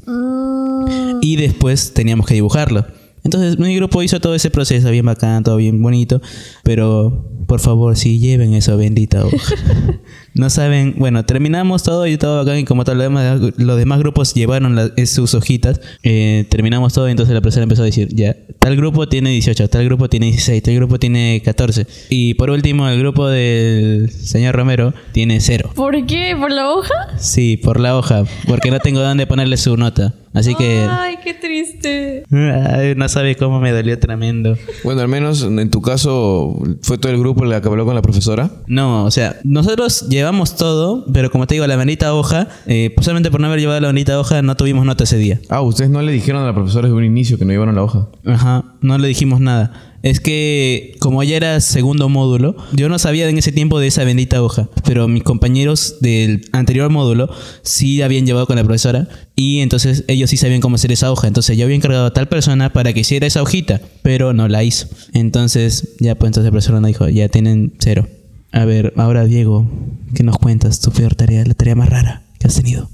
Y 1.21 1.37
después 1.37 1.93
teníamos 1.93 2.25
que 2.25 2.33
dibujarlo. 2.33 2.85
Entonces 3.23 3.59
mi 3.59 3.75
grupo 3.75 4.01
hizo 4.01 4.19
todo 4.19 4.33
ese 4.35 4.49
proceso 4.49 4.89
bien 4.89 5.05
bacán, 5.05 5.43
todo 5.43 5.57
bien 5.57 5.81
bonito, 5.81 6.21
pero 6.63 7.27
por 7.47 7.59
favor, 7.59 7.97
si 7.97 8.17
lleven 8.19 8.53
eso, 8.53 8.77
bendita 8.77 9.25
hoja. 9.25 9.55
no 10.33 10.49
saben, 10.49 10.95
bueno, 10.97 11.25
terminamos 11.25 11.83
todo 11.83 12.07
y 12.07 12.17
todo 12.17 12.37
bacán 12.37 12.59
y 12.59 12.63
como 12.63 12.83
tal, 12.85 12.97
los 12.97 13.03
demás, 13.03 13.39
los 13.57 13.77
demás 13.77 13.99
grupos 13.99 14.33
llevaron 14.33 14.75
la- 14.75 14.89
sus 15.05 15.33
hojitas, 15.35 15.81
eh, 16.03 16.45
terminamos 16.49 16.93
todo 16.93 17.07
y 17.07 17.11
entonces 17.11 17.33
la 17.35 17.41
profesora 17.41 17.63
empezó 17.63 17.81
a 17.81 17.85
decir, 17.85 18.07
ya, 18.15 18.35
tal 18.59 18.75
grupo 18.75 19.07
tiene 19.09 19.31
18, 19.31 19.69
tal 19.69 19.85
grupo 19.85 20.07
tiene 20.09 20.27
16, 20.27 20.63
tal 20.63 20.75
grupo 20.75 20.97
tiene 20.97 21.41
14. 21.43 21.85
Y 22.09 22.33
por 22.35 22.49
último, 22.49 22.87
el 22.87 22.97
grupo 22.99 23.27
del 23.27 24.09
señor 24.09 24.55
Romero 24.55 24.93
tiene 25.11 25.41
0. 25.41 25.71
¿Por 25.75 26.05
qué? 26.05 26.35
¿Por 26.39 26.51
la 26.51 26.71
hoja? 26.71 26.93
Sí, 27.19 27.57
por 27.57 27.79
la 27.79 27.97
hoja, 27.97 28.23
porque 28.47 28.71
no 28.71 28.79
tengo 28.79 29.01
dónde 29.01 29.27
ponerle 29.27 29.57
su 29.57 29.75
nota. 29.77 30.15
Así 30.33 30.55
que... 30.55 30.87
Ay, 30.89 31.17
qué 31.23 31.33
triste. 31.33 32.23
Ay, 32.31 32.93
no 32.95 33.07
sabe 33.09 33.35
cómo 33.35 33.59
me 33.59 33.71
dolió 33.71 33.99
tremendo. 33.99 34.57
Bueno, 34.83 35.01
al 35.01 35.07
menos 35.07 35.43
en 35.43 35.69
tu 35.69 35.81
caso 35.81 36.57
fue 36.81 36.97
todo 36.97 37.11
el 37.11 37.19
grupo 37.19 37.43
el 37.43 37.61
que 37.61 37.67
habló 37.67 37.85
con 37.85 37.95
la 37.95 38.01
profesora. 38.01 38.49
No, 38.67 39.03
o 39.05 39.11
sea, 39.11 39.37
nosotros 39.43 40.07
llevamos 40.09 40.55
todo, 40.55 41.05
pero 41.11 41.31
como 41.31 41.47
te 41.47 41.55
digo, 41.55 41.67
la 41.67 41.75
bendita 41.75 42.13
hoja, 42.13 42.47
eh, 42.65 42.91
pues 42.95 43.05
solamente 43.05 43.29
por 43.29 43.41
no 43.41 43.47
haber 43.47 43.59
llevado 43.59 43.79
la 43.81 43.87
bendita 43.87 44.19
hoja, 44.19 44.41
no 44.41 44.55
tuvimos 44.55 44.85
nota 44.85 45.03
ese 45.03 45.17
día. 45.17 45.39
Ah, 45.49 45.61
ustedes 45.61 45.89
no 45.89 46.01
le 46.01 46.11
dijeron 46.11 46.43
a 46.43 46.45
la 46.45 46.53
profesora 46.53 46.87
desde 46.87 46.97
un 46.97 47.03
inicio 47.05 47.37
que 47.37 47.45
no 47.45 47.51
llevaron 47.51 47.75
la 47.75 47.83
hoja. 47.83 48.07
Ajá, 48.25 48.63
no 48.81 48.97
le 48.97 49.07
dijimos 49.07 49.41
nada. 49.41 49.90
Es 50.03 50.19
que 50.19 50.95
como 50.99 51.21
ya 51.23 51.35
era 51.37 51.59
segundo 51.59 52.09
módulo, 52.09 52.55
yo 52.73 52.89
no 52.89 52.97
sabía 52.97 53.29
en 53.29 53.37
ese 53.37 53.51
tiempo 53.51 53.79
de 53.79 53.87
esa 53.87 54.03
bendita 54.03 54.41
hoja, 54.41 54.67
pero 54.83 55.07
mis 55.07 55.23
compañeros 55.23 55.97
del 56.01 56.47
anterior 56.53 56.89
módulo 56.89 57.29
sí 57.61 58.01
habían 58.01 58.25
llevado 58.25 58.47
con 58.47 58.55
la 58.55 58.63
profesora 58.63 59.07
y 59.35 59.59
entonces 59.59 60.03
ellos 60.07 60.29
sí 60.31 60.37
sabían 60.37 60.59
cómo 60.61 60.75
hacer 60.75 60.91
esa 60.91 61.11
hoja. 61.11 61.27
Entonces 61.27 61.55
yo 61.57 61.65
había 61.65 61.75
encargado 61.75 62.05
a 62.07 62.13
tal 62.13 62.27
persona 62.27 62.73
para 62.73 62.93
que 62.93 63.01
hiciera 63.01 63.27
esa 63.27 63.41
hojita, 63.43 63.79
pero 64.01 64.33
no 64.33 64.47
la 64.47 64.63
hizo. 64.63 64.87
Entonces 65.13 65.89
ya 65.99 66.15
pues 66.15 66.29
entonces 66.29 66.45
la 66.45 66.51
profesora 66.51 66.79
nos 66.81 66.87
dijo, 66.87 67.07
ya 67.09 67.29
tienen 67.29 67.73
cero. 67.79 68.07
A 68.51 68.65
ver, 68.65 68.93
ahora 68.97 69.25
Diego, 69.25 69.69
¿qué 70.15 70.23
nos 70.23 70.37
cuentas? 70.37 70.79
Tu 70.81 70.91
peor 70.91 71.15
tarea, 71.15 71.45
la 71.45 71.53
tarea 71.53 71.75
más 71.75 71.89
rara 71.89 72.23
que 72.39 72.47
has 72.47 72.55
tenido. 72.55 72.89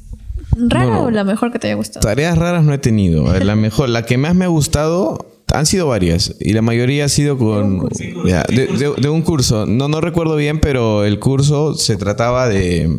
¿Rara 0.58 0.88
Bueno. 0.88 1.04
o 1.04 1.12
la 1.12 1.24
mejor 1.24 1.52
que 1.52 1.60
te 1.60 1.68
haya 1.68 1.76
gustado? 1.76 2.02
Tareas 2.02 2.38
raras 2.38 2.64
no 2.64 2.74
he 2.74 2.78
tenido. 2.78 3.32
La 3.40 3.56
mejor, 3.56 3.90
la 3.90 4.06
que 4.06 4.18
más 4.18 4.36
me 4.36 4.46
ha 4.46 4.50
gustado 4.50 5.37
han 5.54 5.66
sido 5.66 5.88
varias 5.88 6.36
y 6.40 6.54
la 6.54 6.62
mayoría 6.62 7.06
ha 7.06 7.10
sido 7.10 7.38
con 7.38 7.88
ya, 8.26 8.44
de, 8.50 8.68
de- 8.68 8.94
de 9.02 9.10
un 9.10 9.22
curso. 9.22 9.66
No 9.66 9.88
no 9.88 10.02
recuerdo 10.02 10.36
bien, 10.36 10.60
pero 10.60 11.06
el 11.06 11.20
curso 11.20 11.74
se 11.76 11.96
trataba 11.96 12.48
de 12.50 12.90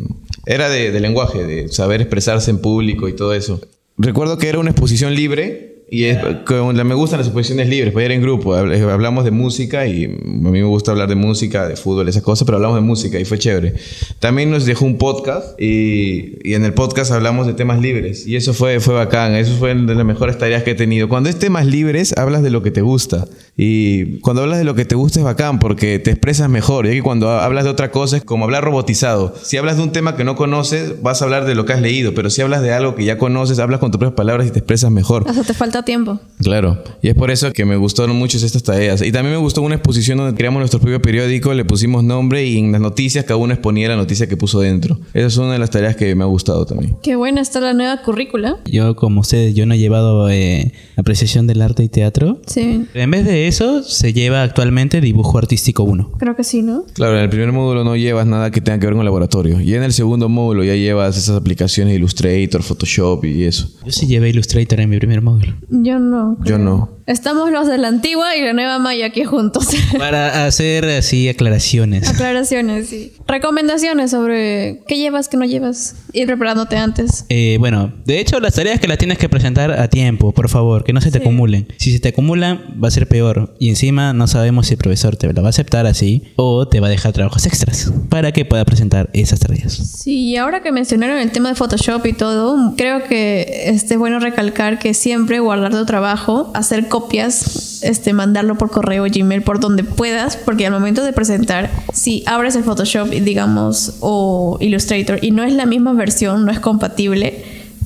era 0.47 0.69
de, 0.71 0.90
de 0.90 1.00
lenguaje, 1.00 1.45
de 1.45 1.69
saber 1.69 2.00
expresarse 2.00 2.50
en 2.50 2.59
público 2.61 3.07
y 3.09 3.12
todo 3.14 3.35
eso. 3.35 3.61
Recuerdo 3.99 4.38
que 4.38 4.49
era 4.49 4.59
una 4.61 4.71
exposición 4.71 5.14
libre 5.14 5.67
y 5.90 6.04
es, 6.04 6.18
con 6.45 6.76
la- 6.76 6.85
me 6.85 6.95
gustan 6.95 7.18
las 7.18 7.28
exposiciones 7.28 7.68
libres, 7.68 7.92
pues 7.92 8.04
era 8.04 8.14
en 8.14 8.21
grupo. 8.23 8.54
Habl- 8.54 8.90
Hablamos 8.90 9.25
de 9.25 9.30
música 9.30 9.87
y 9.87 10.04
a 10.04 10.09
mí 10.09 10.50
me 10.61 10.62
gusta 10.64 10.90
hablar 10.90 11.09
de 11.09 11.14
música, 11.14 11.66
de 11.66 11.76
fútbol, 11.76 12.09
esas 12.09 12.23
cosas, 12.23 12.45
pero 12.47 12.57
hablamos 12.57 12.76
de 12.76 12.83
música 12.83 13.18
y 13.18 13.25
fue 13.25 13.38
chévere. 13.38 13.75
También 14.18 14.50
nos 14.50 14.66
dejó 14.66 14.85
un 14.85 14.99
podcast 14.99 15.61
y, 15.61 16.38
y 16.49 16.54
en 16.54 16.64
el 16.64 16.75
podcast 16.75 17.11
hablamos 17.12 17.47
de 17.47 17.54
temas 17.54 17.80
libres 17.80 18.26
y 18.26 18.37
eso 18.37 18.52
fue, 18.54 18.80
fue 18.80 18.95
bacán. 18.95 19.35
Eso 19.35 19.54
fue 19.59 19.75
de 19.75 19.95
las 19.95 20.04
mejores 20.04 20.37
tareas 20.38 20.62
que 20.62 20.73
he 20.73 20.75
tenido. 20.75 21.09
Cuando 21.09 21.28
es 21.30 21.38
temas 21.38 21.66
libres, 21.66 22.16
hablas 22.16 22.42
de 22.42 22.50
lo 22.50 22.62
que 22.62 22.71
te 22.71 22.83
gusta. 22.83 23.26
Y 23.61 24.21
cuando 24.21 24.43
hablas 24.43 24.59
de 24.59 24.65
lo 24.65 24.77
que 24.77 24.85
te 24.85 24.95
gusta 24.95 25.19
es 25.19 25.25
bacán 25.25 25.59
porque 25.59 25.99
te 25.99 26.12
expresas 26.12 26.49
mejor. 26.49 26.87
Ya 26.87 26.93
que 26.93 27.03
cuando 27.03 27.29
hablas 27.29 27.65
de 27.65 27.71
otra 27.71 27.91
cosa 27.91 28.17
es 28.17 28.25
como 28.25 28.45
hablar 28.45 28.62
robotizado. 28.62 29.35
Si 29.43 29.57
hablas 29.57 29.77
de 29.77 29.83
un 29.83 29.91
tema 29.91 30.17
que 30.17 30.23
no 30.23 30.37
conoces, 30.37 31.03
vas 31.03 31.21
a 31.21 31.25
hablar 31.25 31.45
de 31.45 31.57
lo 31.57 31.67
que 31.67 31.73
has 31.73 31.83
leído. 31.83 32.15
Pero 32.15 32.31
si 32.31 32.41
hablas 32.41 32.62
de 32.62 32.73
algo 32.73 32.95
que 32.95 33.05
ya 33.05 33.19
conoces, 33.19 33.59
hablas 33.59 33.81
con 33.81 33.91
tus 33.91 33.99
propias 33.99 34.17
palabras 34.17 34.47
y 34.47 34.53
te 34.53 34.61
expresas 34.61 34.93
mejor. 34.93 35.29
O 35.29 35.35
sea, 35.35 35.43
te 35.43 35.55
falta 35.55 35.83
tiempo. 35.83 36.21
Claro, 36.41 36.83
y 37.03 37.09
es 37.09 37.17
por 37.17 37.33
eso 37.33 37.53
que 37.53 37.65
me 37.65 37.77
gustaron 37.77 38.15
mucho 38.15 38.38
estas 38.38 38.62
tareas. 38.62 39.03
Y 39.03 39.11
también 39.11 39.35
me 39.35 39.41
gustó 39.41 39.62
una 39.62 39.75
exposición 39.75 40.19
donde 40.19 40.37
creamos 40.37 40.61
nuestro 40.61 40.79
propio 40.79 41.03
periódico, 41.03 41.53
le 41.53 41.65
pusimos 41.65 42.05
nombre 42.05 42.47
y 42.47 42.59
en 42.59 42.71
las 42.71 42.81
noticias 42.81 43.25
cada 43.25 43.38
uno 43.38 43.53
exponía 43.53 43.88
la 43.88 43.97
noticia 43.97 44.29
que 44.29 44.37
puso 44.37 44.61
dentro. 44.61 45.00
Esa 45.15 45.27
es 45.27 45.37
una 45.37 45.55
de 45.55 45.59
las 45.59 45.71
tareas 45.71 45.97
que 45.97 46.15
me 46.15 46.23
ha 46.23 46.29
gustado 46.29 46.65
también. 46.65 46.97
Qué 47.03 47.17
buena 47.17 47.41
está 47.41 47.59
la 47.61 47.75
nueva 47.75 48.03
currícula. 48.03 48.59
Yo, 48.67 48.95
como 48.95 49.23
ustedes, 49.23 49.55
yo 49.57 49.67
no 49.67 49.75
he 49.75 49.79
llevado 49.79 50.31
eh, 50.31 50.73
apreciación 50.97 51.49
del 51.49 51.61
arte 51.61 51.83
y 51.83 51.88
teatro. 51.88 52.41
Sí. 52.47 52.87
En 52.95 53.11
vez 53.11 53.25
de 53.25 53.48
eso 53.49 53.83
se 53.83 54.12
lleva 54.12 54.43
actualmente 54.43 55.00
dibujo 55.00 55.38
artístico 55.38 55.83
1. 55.83 56.12
Creo 56.19 56.37
que 56.37 56.45
sí, 56.45 56.62
¿no? 56.62 56.85
Claro, 56.95 57.17
en 57.17 57.25
el 57.25 57.31
primer 57.31 57.52
módulo 57.52 57.85
no 57.85 57.97
llevas 57.97 58.26
nada 58.26 58.50
que 58.50 58.61
tenga 58.61 58.78
que 58.78 58.87
ver 58.87 58.95
con 58.95 59.05
laboratorio. 59.05 59.61
Y 59.61 59.75
en 59.75 59.83
el 59.83 59.93
segundo 59.93 60.28
módulo 60.28 60.64
ya 60.64 60.75
llevas 60.75 61.17
esas 61.17 61.37
aplicaciones 61.37 61.93
de 61.93 61.99
Illustrator, 61.99 62.62
Photoshop 62.62 63.25
y 63.25 63.45
eso. 63.45 63.69
Yo 63.85 63.93
sí 63.93 64.07
llevé 64.07 64.31
Illustrator 64.31 64.81
en 64.81 64.90
mi 64.90 64.99
primer 64.99 65.23
módulo. 65.23 65.55
Yo 65.71 65.99
no. 65.99 66.37
Yo 66.38 66.45
creo. 66.45 66.59
no. 66.59 66.99
Estamos 67.09 67.50
los 67.50 67.67
de 67.67 67.78
la 67.78 67.88
antigua 67.88 68.37
y 68.37 68.43
la 68.43 68.52
nueva 68.52 68.78
Maya 68.78 69.07
aquí 69.07 69.25
juntos. 69.25 69.69
Para 69.99 70.45
hacer 70.45 70.85
así 70.85 71.26
aclaraciones. 71.26 72.07
Aclaraciones, 72.07 72.88
sí. 72.88 73.12
Recomendaciones 73.26 74.11
sobre 74.11 74.83
qué 74.87 74.99
llevas, 74.99 75.28
qué 75.28 75.38
no 75.38 75.47
llevas. 75.47 75.97
Ir 76.12 76.27
preparándote 76.27 76.77
antes. 76.77 77.25
Eh, 77.29 77.57
bueno, 77.61 77.93
de 78.05 78.21
hecho 78.21 78.41
las 78.41 78.55
tareas 78.55 78.81
que 78.81 78.88
las 78.88 78.99
tienes 78.99 79.19
que 79.19 79.29
presentar 79.29 79.71
a 79.73 79.88
tiempo, 79.88 80.33
por 80.33 80.49
favor, 80.49 80.85
que 80.85 80.93
no 80.93 81.00
se 81.00 81.11
te 81.11 81.19
Sí. 81.19 81.25
acumulen. 81.25 81.67
Si 81.79 81.93
se 81.93 81.99
te 82.00 82.09
acumulan 82.09 82.61
va 82.83 82.88
a 82.88 82.91
ser 82.91 83.07
peor 83.09 83.55
y 83.59 83.69
encima 83.71 84.12
no 84.12 84.27
sabemos 84.27 84.67
si 84.69 84.75
el 84.75 84.79
profesor 84.79 85.17
te 85.17 85.33
lo 85.33 85.43
va 85.43 85.49
a 85.49 85.50
aceptar 85.50 85.87
así 85.87 86.23
o 86.37 86.67
te 86.69 86.81
va 86.81 86.87
a 86.87 86.91
dejar 86.91 87.12
trabajos 87.12 87.45
extras 87.47 87.93
para 88.09 88.33
que 88.33 88.45
pueda 88.45 88.65
presentar 88.65 89.11
esas 89.12 89.41
tareas. 89.41 89.73
Sí, 89.73 90.29
y 90.31 90.37
ahora 90.37 90.62
que 90.62 90.73
mencionaron 90.73 91.19
el 91.19 91.31
tema 91.33 91.49
de 91.50 91.55
Photoshop 91.55 92.05
y 92.07 92.12
todo, 92.12 92.75
creo 92.77 93.05
que 93.05 93.65
este, 93.67 93.95
es 93.95 93.99
bueno 93.99 94.21
recalcar 94.21 94.79
que 94.79 94.95
siempre 94.95 95.41
guardar 95.41 95.73
tu 95.73 95.85
trabajo, 95.85 96.50
hacer 96.55 96.88
copias, 96.88 97.83
este, 97.83 98.12
mandarlo 98.12 98.57
por 98.59 98.71
correo, 98.71 99.05
Gmail, 99.12 99.43
por 99.43 99.61
donde 99.61 99.85
puedas, 99.85 100.37
porque 100.37 100.67
al 100.67 100.73
momento 100.73 101.05
de 101.05 101.12
presentar, 101.12 101.71
si 101.93 102.23
abres 102.27 102.55
el 102.57 102.65
Photoshop, 102.65 103.09
digamos, 103.11 103.95
o 104.00 104.57
Illustrator 104.61 105.19
y 105.23 105.31
no 105.31 105.43
es 105.43 105.53
la 105.53 105.67
misma 105.67 105.93
versión, 105.93 106.08
no 106.45 106.50
es 106.53 106.61
compatible, 106.61 107.43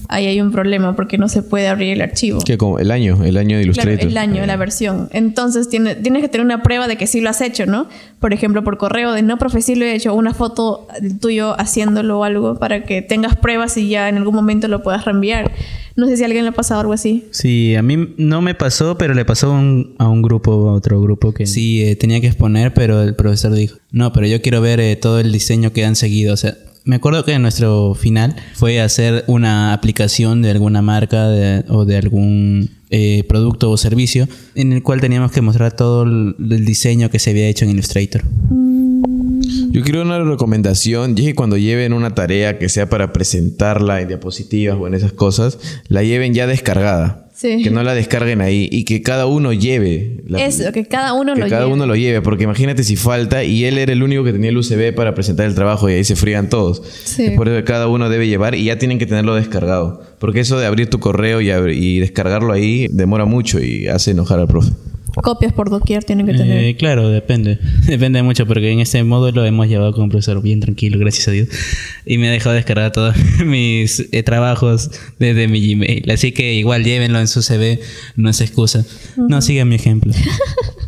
ahí 0.09 0.27
hay 0.27 0.41
un 0.43 0.53
problema 0.53 0.95
porque 0.95 1.17
no 1.17 1.29
se 1.29 1.43
puede 1.43 1.69
abrir 1.69 1.93
el 1.95 2.03
archivo. 2.03 2.41
Que 2.45 2.59
como 2.59 2.79
el 2.79 2.91
año, 2.91 3.25
el 3.25 3.37
año 3.39 3.57
de 3.57 3.65
Claro, 3.65 3.91
Illustrator. 3.93 4.11
el 4.11 4.19
año, 4.19 4.45
la 4.47 4.57
versión. 4.57 5.09
Entonces 5.13 5.69
tiene, 5.71 5.95
tienes 5.95 6.21
que 6.23 6.29
tener 6.29 6.45
una 6.45 6.63
prueba 6.63 6.87
de 6.87 6.97
que 6.97 7.07
sí 7.07 7.21
lo 7.23 7.31
has 7.31 7.41
hecho, 7.41 7.65
¿no? 7.67 7.89
Por 8.21 8.33
ejemplo, 8.35 8.63
por 8.63 8.77
correo 8.77 9.13
de 9.13 9.23
no 9.23 9.39
profe, 9.39 9.63
sí 9.63 9.75
lo 9.75 9.85
he 9.87 9.95
hecho, 9.95 10.15
una 10.15 10.35
foto 10.35 10.87
tuyo 11.21 11.59
haciéndolo 11.59 12.19
o 12.21 12.25
algo 12.25 12.57
para 12.59 12.85
que 12.85 13.01
tengas 13.01 13.37
pruebas 13.37 13.77
y 13.79 13.89
ya 13.89 14.09
en 14.11 14.19
algún 14.19 14.35
momento 14.35 14.69
lo 14.69 14.83
puedas 14.83 15.05
reenviar. 15.07 15.51
No 15.97 16.07
sé 16.07 16.17
si 16.17 16.23
a 16.23 16.27
alguien 16.27 16.45
le 16.45 16.51
ha 16.51 16.55
pasado 16.55 16.81
algo 16.81 16.93
así. 16.95 17.25
Sí, 17.33 17.75
a 17.75 17.83
mí 17.83 18.15
no 18.19 18.41
me 18.43 18.55
pasó, 18.55 18.97
pero 18.99 19.13
le 19.15 19.25
pasó 19.27 19.49
a 19.49 19.59
un, 19.59 19.95
a 19.99 20.09
un 20.09 20.23
grupo, 20.23 20.69
a 20.69 20.73
otro 20.73 21.01
grupo 21.03 21.33
que 21.33 21.47
sí 21.47 21.83
eh, 21.85 21.97
tenía 21.97 22.21
que 22.21 22.27
exponer, 22.29 22.73
pero 22.75 23.03
el 23.03 23.15
profesor 23.15 23.53
dijo, 23.53 23.77
no, 23.91 24.13
pero 24.13 24.27
yo 24.27 24.41
quiero 24.43 24.61
ver 24.63 24.81
eh, 24.81 24.97
todo 24.97 25.21
el 25.21 25.33
diseño 25.33 25.73
que 25.73 25.85
han 25.85 25.95
seguido. 25.97 26.33
O 26.33 26.37
sea, 26.39 26.55
me 26.85 26.97
acuerdo 26.97 27.25
que 27.25 27.39
nuestro 27.39 27.95
final 27.95 28.35
fue 28.55 28.81
hacer 28.81 29.25
una 29.27 29.73
aplicación 29.73 30.43
de 30.43 30.51
alguna 30.51 30.83
marca 30.83 31.29
de- 31.29 31.65
o 31.69 31.85
de 31.85 31.97
algún 31.97 32.71
eh, 32.91 33.25
producto 33.29 33.71
o 33.71 33.77
servicio 33.77 34.29
en 34.55 34.73
el 34.73 34.83
cual 34.83 35.01
teníamos 35.01 35.33
que 35.33 35.41
mostrar 35.41 35.75
todo 35.75 36.03
el, 36.03 36.35
el 36.39 36.65
diseño 36.67 37.09
que 37.11 37.19
se 37.19 37.31
había 37.31 37.47
hecho 37.49 37.65
en 37.65 37.71
Illustrator. 37.71 38.23
Yo 39.71 39.83
quiero 39.83 40.03
una 40.03 40.23
recomendación, 40.23 41.15
y 41.17 41.21
es 41.23 41.27
que 41.29 41.35
cuando 41.35 41.57
lleven 41.57 41.93
una 41.93 42.15
tarea 42.15 42.59
que 42.59 42.69
sea 42.69 42.89
para 42.89 43.13
presentarla 43.13 44.01
en 44.01 44.09
diapositivas 44.09 44.77
o 44.79 44.87
en 44.87 44.95
esas 44.95 45.13
cosas, 45.13 45.59
la 45.89 46.03
lleven 46.03 46.35
ya 46.35 46.47
descargada. 46.47 47.19
Sí. 47.35 47.61
Que 47.65 47.71
no 47.71 47.83
la 47.83 47.95
descarguen 47.95 48.41
ahí 48.41 48.69
y 48.71 48.85
que 48.85 49.03
cada 49.03 49.27
uno 49.27 49.53
lleve. 49.53 50.21
la- 50.29 50.45
Eso, 50.45 50.71
que 50.71 50.85
cada 50.87 51.13
uno 51.15 51.35
que 51.35 51.41
lo 51.41 51.49
cada 51.49 51.63
lleve. 51.63 51.75
uno 51.75 51.87
lo 51.87 51.97
lleve, 51.97 52.23
porque 52.23 52.45
imagínate 52.45 52.85
si 52.85 52.95
falta 52.95 53.43
y 53.43 53.65
él 53.65 53.79
era 53.79 53.93
el 53.93 54.03
único 54.05 54.23
que 54.23 54.33
tenía 54.33 54.51
el 54.51 54.57
USB 54.59 54.95
para 54.95 55.15
presentar 55.15 55.47
el 55.47 55.55
trabajo 55.57 55.91
y 55.91 55.95
ahí 55.95 56.05
se 56.05 56.15
frían 56.15 56.49
todos. 56.49 56.83
Sí. 57.05 57.25
Es 57.25 57.31
por 57.33 57.49
eso 57.49 57.57
que 57.57 57.65
cada 57.65 57.89
uno 57.89 58.09
debe 58.11 58.29
llevar 58.29 58.55
y 58.55 58.65
ya 58.65 58.79
tienen 58.79 58.99
que 59.01 59.07
tenerlo 59.07 59.35
descargado. 59.35 60.03
Porque 60.21 60.39
eso 60.41 60.57
de 60.61 60.67
abrir 60.67 60.89
tu 60.89 61.01
correo 61.01 61.41
y, 61.41 61.51
y 61.51 61.99
descargarlo 61.99 62.53
ahí 62.53 62.87
demora 62.93 63.25
mucho 63.25 63.61
y 63.61 63.89
hace 63.89 64.13
enojar 64.13 64.39
al 64.39 64.47
profe. 64.47 64.71
Copias 65.23 65.53
por 65.53 65.71
doquier 65.71 66.05
tienen 66.05 66.27
que 66.27 66.35
tener. 66.35 66.65
Eh, 66.65 66.77
claro, 66.77 67.09
depende. 67.09 67.59
Depende 67.87 68.23
mucho 68.23 68.47
porque 68.47 68.71
en 68.71 68.81
este 68.81 69.03
módulo 69.05 69.45
hemos 69.45 69.69
llevado 69.69 69.93
con 69.93 70.05
un 70.05 70.11
profesor 70.11 70.43
bien 70.43 70.61
tranquilo, 70.61 70.99
gracias 70.99 71.29
a 71.29 71.31
Dios. 71.31 71.49
Y 72.05 72.19
me 72.19 72.29
ha 72.29 72.33
dejado 72.33 72.55
descargar 72.55 72.93
todos 72.93 73.15
mis 73.45 74.09
eh, 74.13 74.23
trabajos 74.23 74.91
desde 75.19 75.49
mi 75.49 75.75
Gmail. 75.75 76.11
Así 76.11 76.33
que 76.33 76.55
igual 76.55 76.85
llévenlo 76.85 77.21
en 77.21 77.29
su 77.29 77.43
CV, 77.43 77.81
no 78.17 78.29
es 78.29 78.41
excusa. 78.41 78.85
No 79.17 79.41
sigan 79.41 79.69
mi 79.69 79.77
ejemplo. 79.77 80.13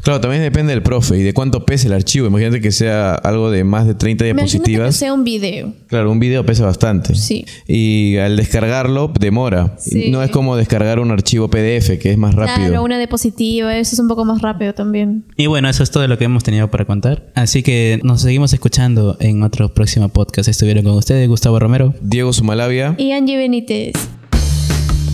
Claro, 0.05 0.21
también 0.21 0.43
depende 0.43 0.75
del 0.75 0.83
profe 0.83 1.17
y 1.17 1.23
de 1.23 1.33
cuánto 1.33 1.64
pesa 1.64 1.87
el 1.87 1.95
archivo. 1.95 2.26
Imagínate 2.26 2.61
que 2.61 2.73
sea 2.73 3.14
algo 3.14 3.50
de 3.50 3.64
más 3.64 3.87
de 3.87 3.95
30 3.95 4.26
Imagínate 4.26 4.50
que 4.50 4.59
diapositivas. 4.59 4.97
sea 4.97 5.14
un 5.14 5.25
video. 5.25 5.73
Claro, 5.87 6.12
un 6.12 6.21
video 6.21 6.45
pesa 6.45 6.67
bastante. 6.67 7.14
Sí. 7.14 7.47
Y 7.67 8.19
al 8.19 8.37
descargarlo 8.37 9.11
demora. 9.19 9.76
Sí. 9.79 10.11
No 10.11 10.23
es 10.23 10.31
como 10.31 10.57
descargar 10.59 11.00
un 11.00 11.11
archivo 11.11 11.49
PDF, 11.49 11.99
que 11.99 12.11
es 12.11 12.19
más 12.19 12.35
rápido. 12.35 12.69
Claro, 12.69 12.85
una 12.85 12.99
diapositiva, 12.99 13.75
eso 13.79 13.95
es 13.95 13.99
un 13.99 14.07
poco 14.25 14.33
más 14.33 14.43
rápido 14.43 14.75
también. 14.75 15.25
Y 15.37 15.47
bueno, 15.47 15.69
eso 15.69 15.83
es 15.83 15.90
todo 15.90 16.07
lo 16.09 16.19
que 16.19 16.25
hemos 16.25 16.43
tenido 16.43 16.71
para 16.71 16.85
contar. 16.85 17.31
Así 17.35 17.62
que 17.62 18.00
nos 18.02 18.23
seguimos 18.23 18.52
escuchando 18.52 19.16
en 19.21 19.43
otro 19.43 19.73
próximo 19.73 20.09
podcast. 20.09 20.49
Estuvieron 20.49 20.85
con 20.85 20.95
ustedes 20.95 21.28
Gustavo 21.28 21.59
Romero. 21.59 21.95
Diego 22.00 22.33
Sumalavia. 22.33 22.95
Y 22.99 23.12
Angie 23.12 23.37
Benítez. 23.37 23.93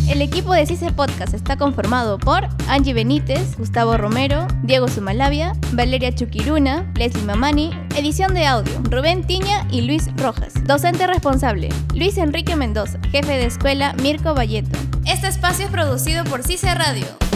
El 0.08 0.22
equipo 0.22 0.52
de 0.52 0.66
CICE 0.66 0.90
Podcast 0.90 1.34
está 1.34 1.56
conformado 1.56 2.18
por 2.18 2.48
Angie 2.66 2.94
Benítez, 2.94 3.56
Gustavo 3.56 3.96
Romero, 3.96 4.48
Diego 4.64 4.88
Sumalavia, 4.88 5.52
Valeria 5.72 6.12
Chuquiruna, 6.12 6.92
Leslie 6.96 7.22
Mamani, 7.22 7.70
edición 7.96 8.34
de 8.34 8.44
audio, 8.44 8.72
Rubén 8.90 9.24
Tiña 9.24 9.68
y 9.70 9.82
Luis 9.82 10.08
Rojas. 10.16 10.54
Docente 10.64 11.06
responsable, 11.06 11.68
Luis 11.94 12.18
Enrique 12.18 12.56
Mendoza, 12.56 12.98
jefe 13.12 13.34
de 13.34 13.46
escuela, 13.46 13.94
Mirko 14.02 14.34
Valleto. 14.34 14.76
Este 15.06 15.28
espacio 15.28 15.66
es 15.66 15.70
producido 15.70 16.24
por 16.24 16.42
CICE 16.42 16.74
Radio. 16.74 17.29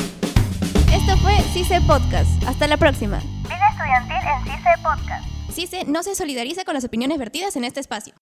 Esto 1.07 1.19
fue 1.19 1.35
CICE 1.53 1.83
Podcast. 1.83 2.43
Hasta 2.47 2.67
la 2.67 2.79
próxima. 2.79 3.19
Vida 3.43 3.69
estudiantil 3.71 4.17
en 4.27 4.43
CICE 4.45 4.71
Podcast. 4.83 5.29
CICE 5.53 5.85
no 5.85 6.03
se 6.03 6.15
solidariza 6.15 6.65
con 6.65 6.73
las 6.73 6.85
opiniones 6.85 7.19
vertidas 7.19 7.57
en 7.57 7.65
este 7.65 7.81
espacio. 7.81 8.13